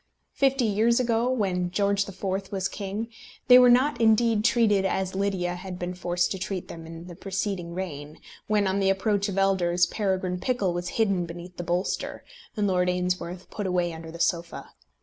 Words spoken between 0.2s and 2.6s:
Fifty years ago, when George IV.